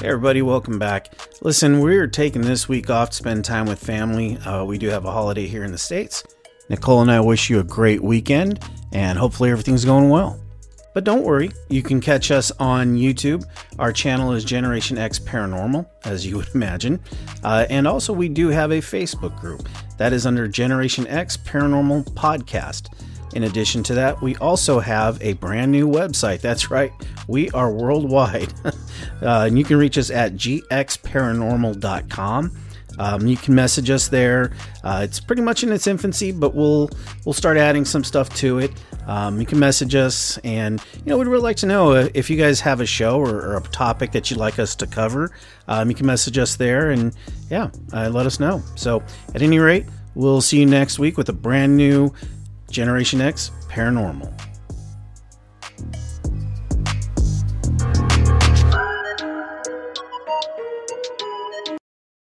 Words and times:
Hey, 0.00 0.08
everybody, 0.08 0.40
welcome 0.40 0.78
back. 0.78 1.12
Listen, 1.42 1.80
we're 1.80 2.06
taking 2.06 2.40
this 2.40 2.66
week 2.66 2.88
off 2.88 3.10
to 3.10 3.16
spend 3.16 3.44
time 3.44 3.66
with 3.66 3.78
family. 3.78 4.38
Uh, 4.38 4.64
we 4.64 4.78
do 4.78 4.88
have 4.88 5.04
a 5.04 5.12
holiday 5.12 5.46
here 5.46 5.62
in 5.62 5.72
the 5.72 5.78
States. 5.78 6.24
Nicole 6.70 7.02
and 7.02 7.10
I 7.10 7.20
wish 7.20 7.50
you 7.50 7.60
a 7.60 7.64
great 7.64 8.02
weekend, 8.02 8.64
and 8.92 9.18
hopefully 9.18 9.50
everything's 9.50 9.84
going 9.84 10.08
well. 10.08 10.40
But 10.94 11.04
don't 11.04 11.22
worry, 11.22 11.50
you 11.68 11.82
can 11.82 12.00
catch 12.00 12.30
us 12.30 12.50
on 12.52 12.96
YouTube. 12.96 13.44
Our 13.78 13.92
channel 13.92 14.32
is 14.32 14.42
Generation 14.42 14.96
X 14.96 15.18
Paranormal, 15.18 15.86
as 16.06 16.26
you 16.26 16.36
would 16.38 16.48
imagine. 16.54 16.98
Uh, 17.44 17.66
and 17.68 17.86
also, 17.86 18.14
we 18.14 18.30
do 18.30 18.48
have 18.48 18.70
a 18.70 18.78
Facebook 18.78 19.38
group 19.38 19.68
that 19.98 20.14
is 20.14 20.24
under 20.24 20.48
Generation 20.48 21.06
X 21.08 21.36
Paranormal 21.36 22.04
Podcast. 22.14 22.88
In 23.34 23.44
addition 23.44 23.84
to 23.84 23.94
that, 23.94 24.20
we 24.20 24.34
also 24.36 24.80
have 24.80 25.22
a 25.22 25.34
brand 25.34 25.70
new 25.70 25.88
website. 25.88 26.40
That's 26.40 26.68
right, 26.70 26.90
we 27.28 27.48
are 27.50 27.70
worldwide. 27.72 28.52
uh, 28.64 28.72
and 29.46 29.56
you 29.58 29.64
can 29.64 29.76
reach 29.76 29.98
us 29.98 30.10
at 30.10 30.32
gxparanormal.com. 30.34 32.56
Um, 32.98 33.26
you 33.26 33.36
can 33.36 33.54
message 33.54 33.88
us 33.88 34.08
there. 34.08 34.52
Uh, 34.84 35.00
it's 35.04 35.20
pretty 35.20 35.40
much 35.40 35.62
in 35.62 35.72
its 35.72 35.86
infancy, 35.86 36.32
but 36.32 36.54
we'll 36.54 36.90
we'll 37.24 37.32
start 37.32 37.56
adding 37.56 37.86
some 37.86 38.04
stuff 38.04 38.28
to 38.36 38.58
it. 38.58 38.72
Um, 39.06 39.40
you 39.40 39.46
can 39.46 39.58
message 39.58 39.94
us, 39.94 40.36
and 40.38 40.84
you 40.96 41.04
know 41.06 41.16
we'd 41.16 41.26
really 41.26 41.42
like 41.42 41.56
to 41.58 41.66
know 41.66 41.92
if 41.92 42.28
you 42.28 42.36
guys 42.36 42.60
have 42.60 42.80
a 42.80 42.86
show 42.86 43.18
or, 43.18 43.36
or 43.36 43.56
a 43.56 43.62
topic 43.62 44.12
that 44.12 44.30
you'd 44.30 44.38
like 44.38 44.58
us 44.58 44.74
to 44.76 44.86
cover. 44.86 45.30
Um, 45.66 45.88
you 45.88 45.96
can 45.96 46.04
message 46.06 46.36
us 46.36 46.56
there, 46.56 46.90
and 46.90 47.16
yeah, 47.48 47.70
uh, 47.92 48.10
let 48.10 48.26
us 48.26 48.38
know. 48.38 48.62
So 48.76 49.02
at 49.34 49.40
any 49.40 49.58
rate, 49.58 49.86
we'll 50.14 50.42
see 50.42 50.60
you 50.60 50.66
next 50.66 50.98
week 50.98 51.16
with 51.16 51.30
a 51.30 51.34
brand 51.34 51.74
new 51.76 52.12
Generation 52.70 53.20
X 53.20 53.50
Paranormal. 53.68 54.32